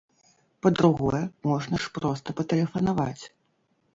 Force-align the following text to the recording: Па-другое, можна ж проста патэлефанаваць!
Па-другое, 0.65 1.19
можна 1.49 1.75
ж 1.83 1.93
проста 1.97 2.35
патэлефанаваць! 2.39 3.23